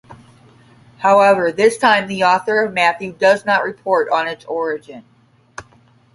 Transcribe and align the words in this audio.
However, 0.97 1.51
this 1.51 1.77
time 1.77 2.07
the 2.07 2.23
author 2.23 2.63
of 2.63 2.73
Matthew 2.73 3.13
does 3.13 3.45
not 3.45 3.63
report 3.63 4.09
on 4.09 4.27
its 4.27 4.43
origin. 4.45 5.05